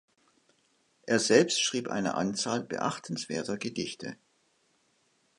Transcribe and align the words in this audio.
Er 1.05 1.19
selbst 1.19 1.61
schrieb 1.61 1.87
eine 1.87 2.15
Anzahl 2.15 2.63
beachtenswerter 2.63 3.59
Gedichte. 3.59 4.17